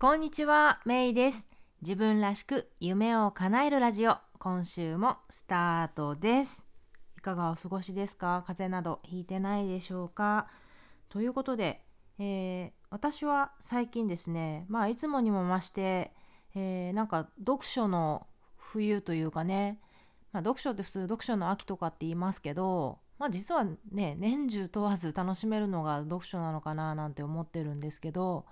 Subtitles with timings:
[0.00, 1.48] こんにちは、メイです。
[1.82, 6.64] 自分らしく夢を叶えるラジオ、今週もスタートです。
[7.16, 8.44] いかがお過ごしですか？
[8.46, 10.46] 風邪などひいてないでしょうか？
[11.08, 11.82] ということで、
[12.20, 16.12] えー私は最近ですね、まあいつもにも増して、
[16.54, 19.80] えーなんか読書の冬というかね、
[20.32, 28.46] まあ、読書って普通読書の秋とかって言いますけど、まあ実はね、年中問わず楽しめるのが読書なのかななんて思ってるんですけど、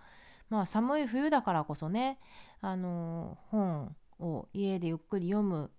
[0.49, 2.19] まあ寒い冬だからこそね、
[2.61, 5.71] あの本を家でゆっくり読む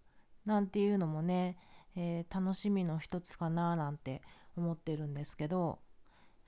[0.45, 1.57] なんていうのもね、
[1.95, 4.21] えー楽しみの一つかななんて
[4.55, 5.79] 思ってるんですけど、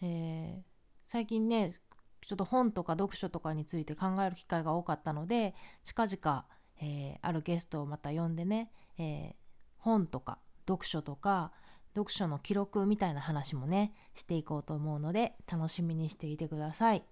[0.01, 0.61] えー
[1.05, 1.73] 最近ね
[2.21, 6.45] ちょっと本とか読書とかについて考える機会が多かったので近々、
[6.81, 9.33] えーあるゲストをまた呼んでね、えー
[9.79, 11.51] 本とか読書とか
[11.95, 17.03] 読書の記録みたいな話もねしていこうと思うので楽しみにしていてください。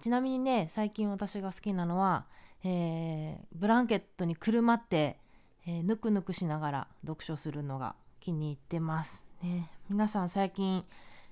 [0.00, 2.26] ちなみにね最近私が好きなのは、
[2.62, 5.18] えーブランケットにくるまって、
[5.66, 9.26] えぬくぬくしながら読書するのが気に入ってます。
[9.42, 10.84] ね、皆さん最近、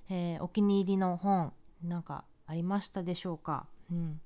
[0.09, 4.21] えーお気に入りの本なんかありましたでしょうか、うん、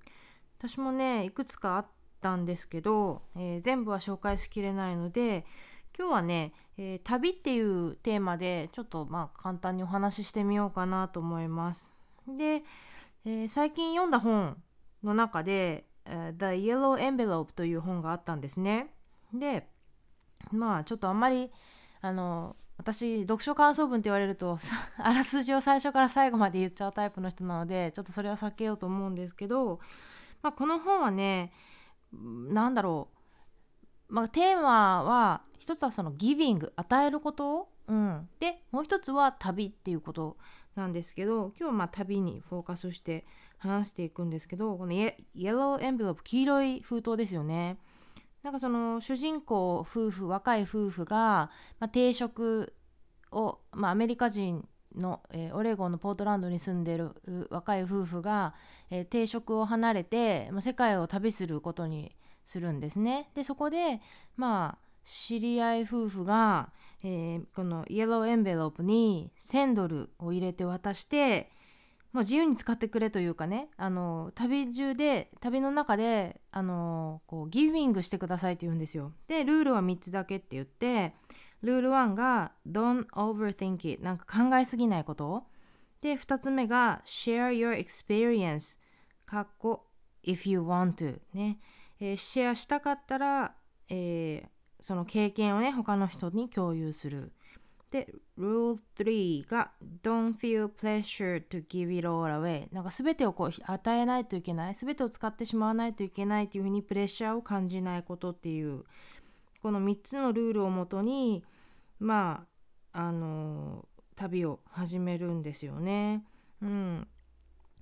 [0.58, 1.86] 私もねいくつかあっ
[2.20, 5.44] たんですけど、えー全部は紹介しきれないので
[5.96, 11.90] 今日はね、えー旅っていうテーマでちょっとまあ簡単にお話ししてみようかなと思います。
[12.28, 12.62] で、
[13.26, 14.56] えー最近読んだ本
[15.02, 18.94] の中で「The Yellow Envelope」という本があったんですね。
[19.34, 19.68] で
[20.52, 21.50] まあちょっとあんまり
[22.00, 24.60] あの私読書感想文って言われると
[24.98, 29.80] あらすじを最初から最後まで言っちゃうタイプの人なのでちょっとそれは避けようと思うんですけど、
[30.40, 31.52] まあ、この本はね
[32.12, 33.08] うんなんだろ
[34.08, 40.36] う、まあ、テーマは一つはそのギビング与えること、うん、でもう一つは旅っていうこと
[40.76, 43.26] なんですけど今日はまあ旅にフォーカスして
[43.58, 47.78] 話していくんですけどこのイエローエンベロープ黄色い封筒ですよね。
[48.42, 52.74] なんかその主人公夫婦若い夫婦が、まあ、定職
[53.32, 57.10] を、まあ、アメリカ人の、えーオレゴンのポートランドに住んでる
[57.50, 58.54] 若い夫婦が、
[58.90, 62.14] えー定職を離れて、まあ、世界を旅することに
[62.44, 63.30] するんですね。
[63.34, 64.00] でそこで
[64.36, 66.70] まあ知り合い夫婦が、
[67.08, 71.50] えーこのイエローエンベロープに1000ドルを入れて渡して
[72.12, 79.12] もう自由に使ってくれというかねあの旅中で旅の中であのこうギビングしてくださいって言うんですよ。
[79.28, 81.14] でルールは3つだけって言って
[81.62, 85.44] ルール1が Don't overthink it なんか考えすぎないこと
[86.00, 88.78] で2つ目が Share your experience
[89.26, 89.86] かっこ
[90.24, 91.60] If you want to ね、
[92.00, 93.54] えーシェアしたかったら、
[93.88, 94.55] えー
[94.86, 97.32] その経験をね他の人に共有する。
[97.90, 99.72] で Rule 3が
[100.04, 104.74] Don't feel pressure to give it all away なんか全てをこう与えないといけない。
[104.76, 108.84] 全てを使ってしまわないといけないというふうにプレッシャーを感じないことっていう。
[109.60, 111.42] この3つのルールをもとに
[111.98, 112.46] ま
[112.92, 116.24] ああの旅を始めるんですよね。
[116.62, 117.08] うん、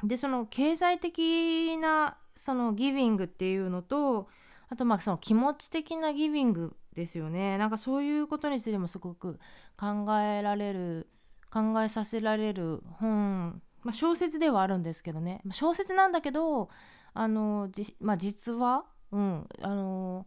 [0.03, 4.31] でその経済的なそのギビングっていうのと
[4.70, 7.59] あとまあその気持ち的なギビングですよね。
[7.59, 9.38] なんかそういうことについてもすごく
[9.77, 11.09] 考えられる
[11.50, 16.69] 考えさせられる本、まあ、小説ではあるんですけどね、まあ小説なんだけど
[17.12, 20.27] あのじ、まあ、実は、うん、あの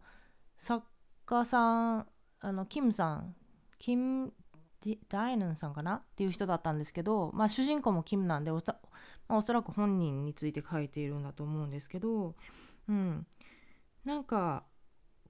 [0.58, 0.86] 作
[1.26, 2.06] 家さん
[2.40, 3.34] あのキムさん
[3.78, 4.32] キム・
[5.08, 5.96] ダイナンさんかな？
[5.96, 8.78] っていう人だったんですけど、まあ、主人公もキムなんでおた、
[9.28, 12.36] ま、おそらく本人について書いているんだと思うんですけど、
[12.88, 13.26] うん、
[14.04, 14.64] なんか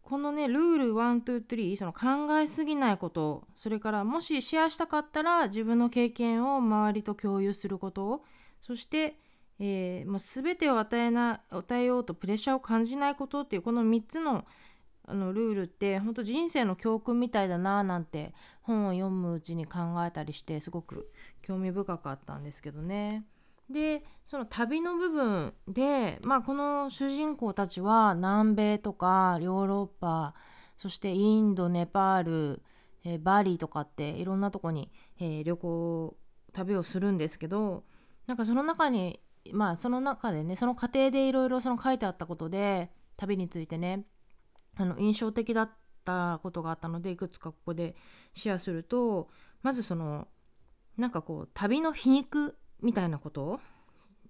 [0.08, 8.22] このねルール123その考えすぎないことそれからもしシェアしたかったら自分の経験を周りと共有すること
[8.62, 9.18] そして、
[9.58, 14.46] えーもう全てを与えな与えようとプレッシャーを感じないことっていうこの3つの
[15.06, 18.32] あのルールって本当人生の教訓みたいだななんて
[18.62, 21.10] 本を読むうちに考えたりしてすごく
[21.42, 23.26] 興味深かったんですけどね。
[23.70, 30.34] でその旅の部分で、まあ、この主人公たちは南米とかヨーロッパ
[30.78, 32.62] そしてインドネパール、
[33.04, 34.90] えーバリーとかっていろんなとこに、
[35.20, 36.16] えー旅行
[36.52, 37.84] 旅をするんですけど
[38.26, 39.20] なんかその中に
[39.52, 44.04] まあその中でねその過程でいろいろ書いてあったことで旅についてね
[44.76, 45.70] あの印象的だっ
[46.04, 47.96] たことがあったのでいくつかここで
[48.34, 49.28] シェアすると
[49.62, 50.28] まずその
[50.96, 53.60] なんかこう旅の皮肉みたいなこと？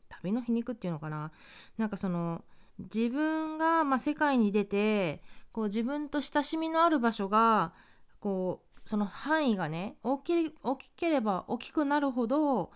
[0.08, 1.30] 旅の皮肉っていうのかな？
[1.76, 2.42] なんかその
[2.78, 5.22] 自分が、まあ、世界に出て
[5.52, 7.72] こう自分と親しみのある場所が
[8.20, 12.70] こうその範囲がね大き大きければ大きくなるほど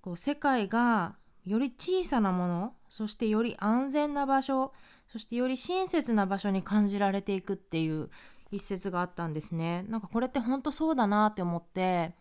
[0.00, 1.14] こう世界が
[1.44, 4.72] より小さなものそしてより安全な場所
[5.08, 8.10] そしてより親切な場所に感じられていくっていう
[8.50, 9.84] 一節があったんですね。
[9.88, 12.12] なんかこれって本当そうだなって思って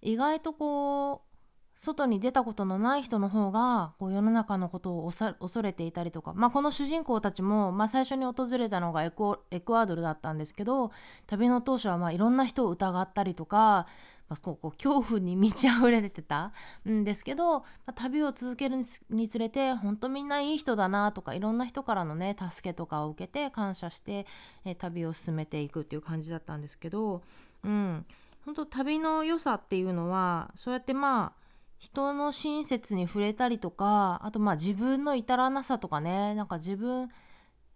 [0.00, 1.33] 意外とこう
[1.76, 10.92] 外に出たことのない人の方がこう世の中のことを恐れていたりとか、まあ、この主人公たちも、まあ、最初に訪れたのがエクアドルだったんですけど
[11.26, 13.86] 旅の当初はまあいろんな人を疑ったりとか、
[14.28, 16.52] まあ、こうこう恐怖に満ち溢れてた
[16.88, 18.76] んですけど、まあ、旅を続ける
[19.10, 24.26] につれて本当みんないい人だなとかいろんな人からのね助けとかを受けて感謝して、
[24.64, 27.22] え、旅を進めていくっていう感じだったんですけど、
[27.64, 28.06] うん、
[28.44, 31.43] 本当旅の良さっていうのはそうやってまあ
[31.84, 36.34] 人の親切に触れたりとかあとまあ自分の至らなさとかね。
[36.34, 37.10] なんか自分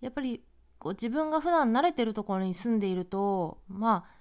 [0.01, 0.43] やっぱり
[0.79, 4.19] こう自分が普段慣れてるところに住んでいるとまあ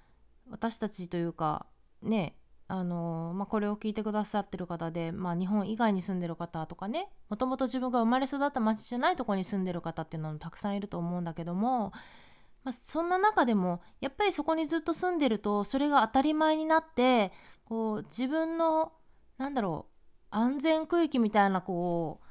[0.50, 1.68] 私たちというか
[2.02, 2.36] ね
[2.70, 11.94] あのまあ、これを聞いてくださってる方で、まあ、日本以外に住んでる方とかねもともと自分が生まれ育った町じゃないとこに住んでる方っていうのもたくさんいると思うんだけども、
[12.66, 17.32] まあ、そんな中でもやっぱりそこにずっと住んでるとそれが当たり前になって
[17.64, 18.92] こう自分の
[19.38, 19.98] なんだろう。
[20.30, 22.28] 安全区域みたいなこう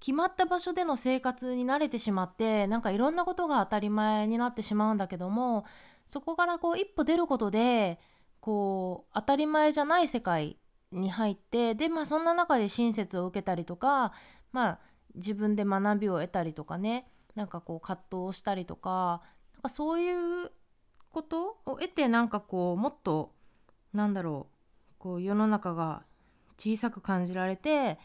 [0.00, 5.64] 決まった場所での生活に慣れてしまってなんかいろんなことが当たり前になってしまうんだけども
[6.06, 7.98] そこからこう一歩出ることで
[8.40, 10.58] こう当たり前じゃない世界
[10.92, 14.12] に入ってでまあそんな中で親切を受けたりとか
[14.52, 14.78] まあ
[15.14, 19.22] 自分で学びを得たりとかねなんかこう葛藤をしたりとか
[19.54, 20.52] なんかそういう
[21.10, 23.32] ことを得てなんかこうもっと
[23.92, 26.04] なんだろうこう世の中が
[26.58, 27.98] 小さく感じられて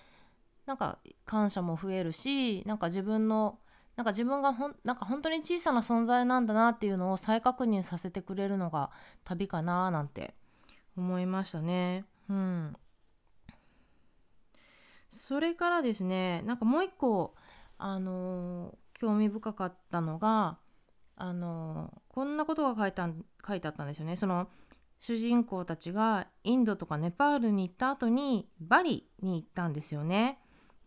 [0.66, 3.60] なんか感謝も増えるしなんか自分の
[3.96, 8.90] なんか自分がほんなんか本当に小さな存在なんだなっていうのを再確認させてくれるのが
[9.24, 10.34] 旅かななんて
[10.98, 12.06] 思いましたね。
[12.30, 12.76] うん、
[15.10, 17.36] それからですねなんかもう一個
[17.78, 20.58] あのー、興味深かったのが
[21.18, 23.10] あのー、こんなことが書いた
[23.46, 24.16] 書いてあったんですよね。
[24.16, 24.48] その
[25.02, 30.40] 主人公たちがインドとかネパールに行った後にバリに行ったんですよね。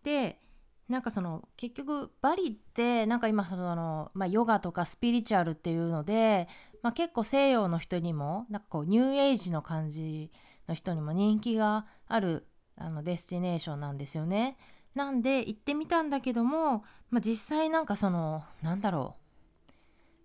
[0.04, 0.40] で
[0.88, 6.46] なんかその結局バリってなんか今その、まあ、ヨガとかスピリチュアルっていうので、
[6.82, 10.30] まあ、結構西洋の人にもなんかこうニューエイジの感じ
[10.68, 12.46] の人にも人気がある
[12.76, 14.56] あのデスティネーションなんですよね。
[14.94, 19.16] なんで行ってみたんだけども、まあ、実際なんかそのなんだろ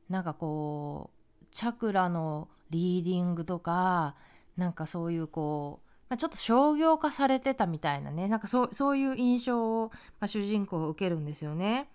[0.09, 1.09] うなんかこ
[1.41, 4.15] うチャクラのリーディングとか
[4.57, 11.89] なんかそういうこう、まあ、ちょっと商業化されてたみたいなねなんかそうそういう印象を、まあ、主人公を受けるんですよね。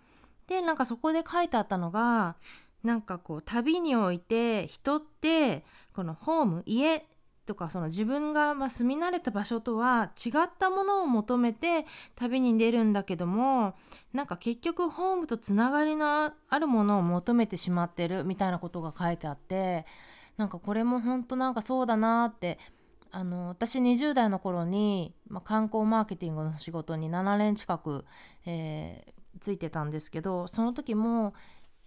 [0.46, 2.36] でなんかそこで書いてあったのが
[2.82, 7.06] なんかこう旅において人ってこのホーム家
[7.46, 11.84] とかその自分がま住み慣れた場所とは違ったものを求めて
[12.14, 13.74] 旅に出るんだけども
[14.12, 19.84] なんか結局ホームとつながりのあるものを求めてしまってるみたいなことが書いてあって
[20.36, 22.58] なんかこれも本当なんかそうだなって
[23.10, 28.04] あの私20代の頃に、まあ、観光マーケティングの仕事に7年近く、
[28.44, 31.32] えー、ついてたんですけどその時も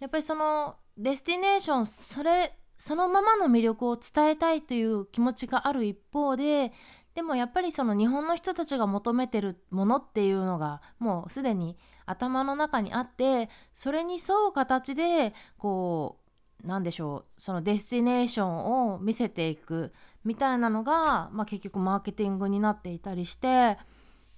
[0.00, 6.72] やっぱりそのデスティネーションそれそのままの魅力を伝えたいという気持ちがある一方で
[7.14, 16.17] でもやっぱりその日本の人たちが求めてるものっていうのがもうすでに頭の中にあってそれに沿う形でこう
[16.64, 19.92] 何でしょうそのデスティネーションを見せていく
[20.24, 23.78] みたいなのが、まあ、結局マーケティングになっていたりして、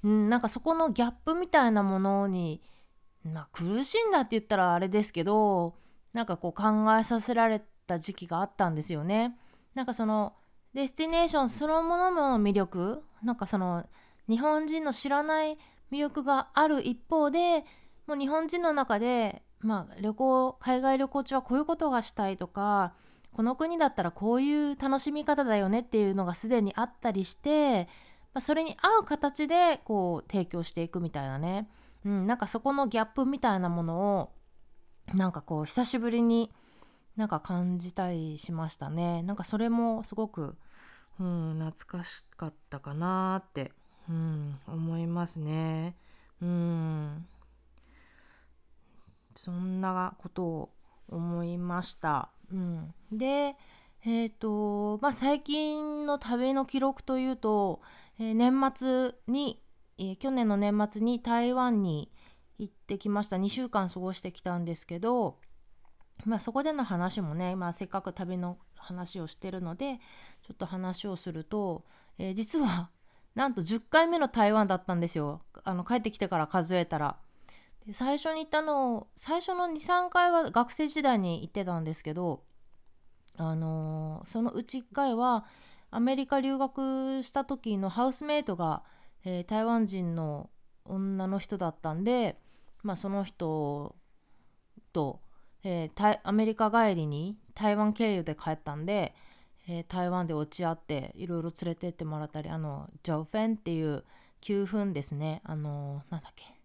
[0.04, 2.62] うん、なんかそこのギャップみたいなものに、
[3.24, 5.74] まあ、苦しんだって言ったらあれですけど
[6.12, 6.64] なんかこう考
[6.98, 9.36] えさせられた時期があったんですよね。
[9.74, 10.34] なんかその
[10.74, 13.86] デスティネーションそのものの魅力なんかその
[14.28, 15.58] 日本人の知らない
[15.90, 17.64] 魅力がある一方で
[18.06, 22.94] もう日本人の中でまあ、旅行海外旅行中はこういうことがしたいとか
[23.32, 27.84] この国だったらこういう楽しみ方だよねっていうのがすでにあったりして、
[28.34, 31.68] まあ、それに合う形でこう提供していくみたいなね、
[32.04, 34.32] うん、なんかそこのギャップみたいなものを
[35.14, 36.50] なんかこう久しぶりに
[37.16, 39.22] なんか感じたりしましたね。
[39.22, 40.56] なんかそれもすごく、
[41.18, 43.72] うん、懐かしかったかなって、
[44.08, 45.96] うん、思いますね。
[46.40, 47.26] うん。
[49.42, 50.70] そんなことを
[51.08, 52.30] 思いました。
[52.52, 53.56] うん、で
[54.02, 57.82] えーとまあ、最近の旅の記録というと、
[58.18, 59.62] えー、年末に、
[59.98, 62.10] えー、去年の年末に台湾に
[62.58, 63.36] 行ってきました。
[63.36, 65.38] 2週間過ごしてきたんですけど、
[66.24, 69.98] まあ、そこでの話もね、まあ、せっかく旅の話をしてるので
[70.46, 71.84] ちょっと話をすると、
[72.18, 72.90] えー、実は
[73.34, 75.42] なんと10回目の台湾だったんですよ。
[75.64, 77.16] あの帰ってきてから数えたら。
[77.86, 82.42] で最初に行ったの最初の23回は学生時代に行ってたんですけど
[83.36, 85.44] あのー、そのうち1回は
[85.90, 88.82] アメリカ留学した時のハウスメイトが、
[89.24, 90.50] えー、台湾人の
[90.84, 92.38] 女の人だったんで、
[92.82, 93.96] まあ、その人
[94.92, 95.20] と、
[95.64, 99.14] えー、アメリカ帰りに台湾経由で帰ったんで、
[99.88, 104.04] 台湾で落ち合っていろいろ連れてってもらったりあのジョフェンっていう
[104.42, 105.42] 9分ですね。
[105.44, 106.44] あのなんだっけ「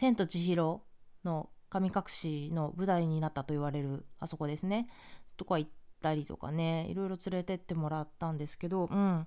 [0.00, 0.80] 千と千尋」
[1.24, 4.88] の神隠しの舞台になったと言われるあそこですね。
[5.36, 6.86] とか行ったりとかね。
[6.88, 8.86] いろいろ連れてってもらったんですけど。
[8.86, 9.26] うん。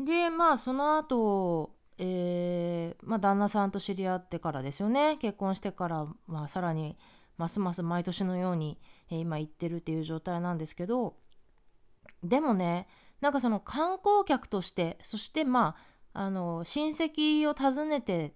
[0.00, 5.18] でまあその後えー、まあ、旦那さんと知り合ってからですよね。
[5.18, 6.98] 結婚してから、まあ、さらに
[7.36, 11.16] ますます毎年のように、えー、今行ってるっていう状態なんですけど。
[12.24, 12.88] でもね
[13.20, 15.76] なんかその観光客としてそしてま
[16.12, 18.34] ああの親戚を訪ねて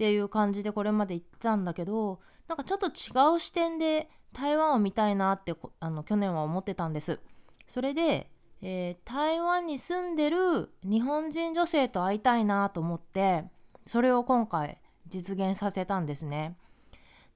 [0.00, 7.20] っていう感じでこれまで行ってたんだけどなんかちょっと違う視点で台湾を見たいなってあの去年は思ってたんです。
[7.68, 8.30] それで、
[8.62, 13.44] えー、台湾に住んでる日本人女性と会いたいなと思って
[13.86, 16.56] それを今回実現させたんですね。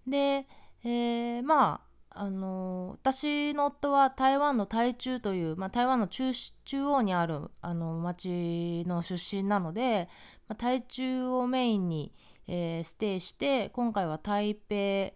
[0.07, 0.47] で、
[0.85, 6.33] えー、まああの私の夫は台湾の台中という、まあ、台湾の中
[6.65, 10.09] 央にあるあの町の出身なので、
[10.49, 12.13] まあ、台中をメインに、
[12.47, 15.15] えー、ステイして今回は台北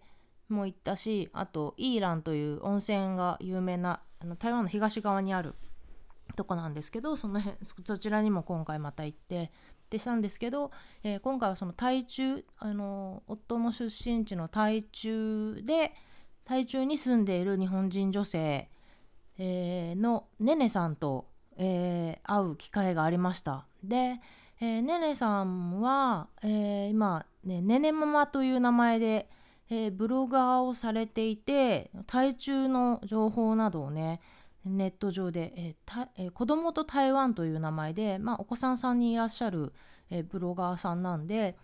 [0.53, 5.55] も行ったしあとイーランという温泉が有名なあの台湾の東側にある
[6.35, 9.51] とこなんですけどその辺そちらにも今回また行って
[9.89, 10.71] でしたんですけど、
[11.03, 15.93] えー、今回はその台中あの夫の出身地の台中で
[16.45, 18.69] 台中に住んでいる日本人女性、
[19.37, 23.65] えー、のねねさんと、えー、会う機会がありました。
[23.83, 24.19] で、
[24.61, 29.29] えー、ねねさんは、えー、今ねねねママという名前で、
[29.69, 34.19] えー、ブロガーをされていて台中の情報などをね
[34.65, 39.71] ネット上で、えーえー、子供と台湾という名前で、まあ、お子さんさんにいらっしゃる、
[40.09, 41.55] えー、ブロガーさんなんで、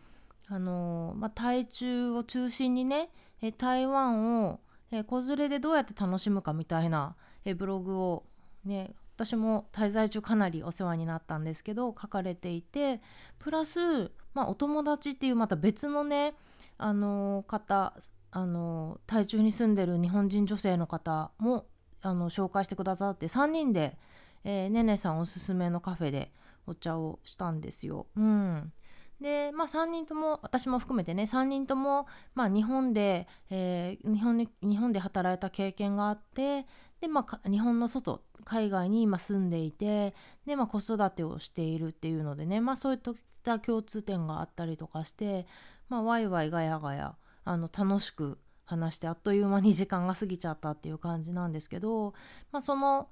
[0.47, 3.09] あのー、まあ、台中を中心にね、
[3.41, 4.59] え台湾を、
[4.91, 8.23] え子連れでどうやって楽しむかみたいな、えブログを
[8.63, 13.01] ね私も滞在中かなりお世話になったんですけど書かれていて
[13.39, 16.36] プラス、まあ、お友達っていうまた別のね
[16.77, 17.93] あの方
[18.31, 21.65] あの台中に住んでる日本人女性の方も
[22.01, 23.98] あの紹介してくださって3人で、
[24.43, 26.34] えー、ねねさんおすすめのカフェで
[26.67, 28.07] お茶をしたんですよ。
[28.17, 28.74] うん、
[29.22, 36.65] でまあ3人とも私も含めてね3人とも、まあ、日本で、えー、日本で日本で働いた経験があって
[37.05, 43.00] で、まあ、日本の外海外に今住んでいてで、まあ、子育てをしているっていうのでね、まあ、そういっ
[43.43, 45.45] た共通点があったりとかして、
[45.88, 52.15] まあ、ワイワイガヤガヤあの楽しく話してあっという間に時間が過ぎちゃったっていう感じなんですけど、
[52.51, 53.09] まあ、その、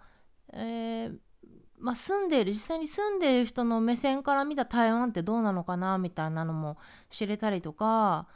[0.53, 1.17] えー
[1.77, 6.77] まあ、住んでいる実際に住んでいる人の目線から見た台湾ってどうなのかなみたいなのも
[7.09, 8.27] 知れたりとか、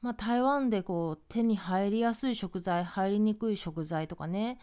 [0.00, 4.58] まあ、台湾でこう手に入りやすい食材入りにくい食材とかね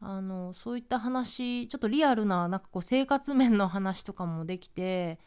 [0.00, 5.18] あのそういった話ちょっとリアルななんかこう生活面の話とかもできて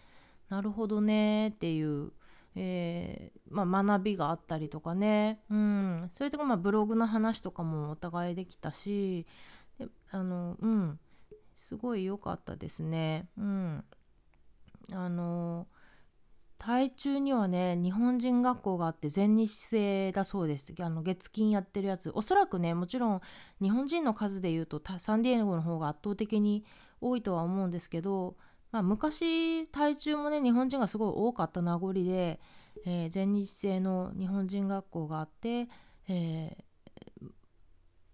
[0.49, 2.11] なるほどねっていう
[2.55, 9.27] えー、まあ、学びがあったりとかね、うん、それとかまあブログの話とかもお互いできたし
[9.77, 10.99] であの、うん、
[11.55, 13.27] すごい良かったですね。
[13.38, 13.83] うん、
[14.91, 15.67] あの
[16.59, 20.73] 台中にはね日本人学校があって全日制だそうです。
[20.79, 22.11] あの月金やってるやつ。
[22.13, 23.21] おそらくねもちろん
[23.61, 26.63] 日本人の数でいうとサンディエゴの方が圧倒的に
[27.01, 28.35] 多いとは思うんですけど
[28.71, 32.39] まあ、昔台中もね日本人がすごい多かった名残で、
[32.85, 35.67] えー、全日制の日本人学校があって、
[36.07, 37.29] えー、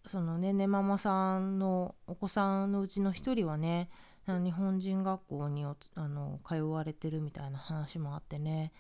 [0.08, 3.90] そのねねママさんのお子さんのうちの一人はね
[4.28, 8.72] 日本人学校にあの通われてるみたいな話もあってね。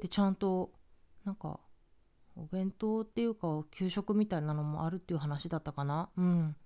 [0.00, 0.72] でちゃんと
[1.24, 1.60] なんか
[2.36, 6.10] お弁当っていうか給食みたいなのもあるっていう話だったかな。
[6.16, 6.56] うん。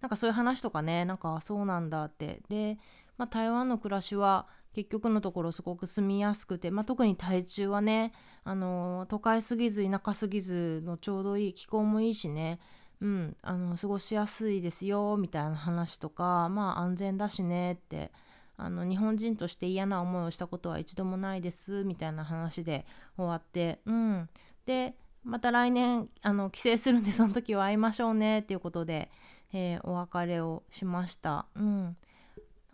[0.00, 2.42] なんかそういう話とかねなんかそうなんだって。
[2.48, 2.78] で
[3.20, 8.12] まあ、台湾の暮らしは結局のところすごく住みやすくて、まあ、特に台中はね、
[8.44, 12.60] あの都会すぎず田舎すぎずのちょうどいい気候もいいしね、
[13.00, 18.12] うん、あの過ごしやすいですよみたいな話とかまあ安全だしねって
[18.56, 22.84] あの日本人として嫌な思いをしたことは一度もないですみたいな話で
[23.16, 24.28] 終わって、うん、
[24.66, 29.10] でまた来年あの帰省するんでその時は会いましょうねっていうことで、
[29.54, 31.46] えー、お別れをしました。
[31.56, 31.96] うん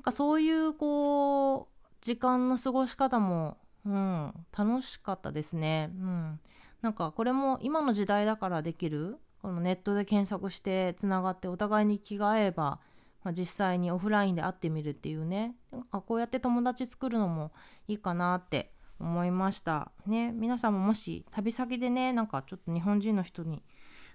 [0.06, 5.90] かそういうこう時間の過ごし方も、うん、楽しかったですね。
[5.92, 6.40] うん、
[6.80, 12.81] なんかこれも今の時代だからできるこのネットで検索してつながってお互いに気が合えば、
[13.23, 15.55] まあ、実際にオフラインで会ってみるっていうね。
[15.71, 17.53] なんかこうやって友達作るのも
[17.87, 19.93] いいかなって思いました。
[20.05, 20.33] ね。
[20.33, 23.62] 皆さんももし旅先でねなんかちょっと日本人の人に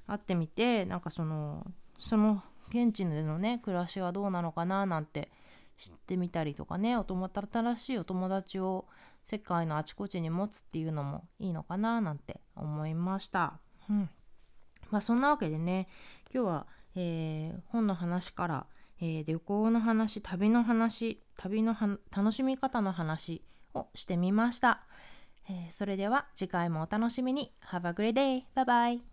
[0.06, 1.66] 会ってみてなんかその
[1.98, 5.32] その現地でのね暮らしはどうなのかななんて
[5.78, 8.86] 知ってみたりとかねお友新しいお友達を
[9.24, 13.62] 世界のあちこちに持つっていうのもいいのかななんて思いました。
[13.90, 14.10] うん。
[14.92, 15.88] まあそんなわけでね
[16.34, 18.66] 今日は、えー、本の話から、
[19.02, 21.76] えー、旅行の話旅の話旅の
[22.16, 23.42] 楽しみ方の話
[23.74, 24.84] をしてみました、
[25.50, 28.44] えー、それでは次回もお楽しみに Have a great day!
[28.56, 29.11] Bye bye!